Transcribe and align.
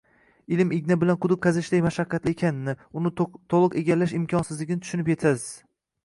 ilm 0.55 0.71
igna 0.75 0.95
bilan 1.01 1.17
quduq 1.25 1.39
qazishdek 1.41 1.83
mashaqqatli 1.87 2.33
ekanini, 2.35 2.73
uni 3.01 3.11
to‘liq 3.19 3.77
egallash 3.81 4.15
imkonsizligini 4.21 4.83
tushunib 4.87 5.13
yetasiz. 5.13 5.45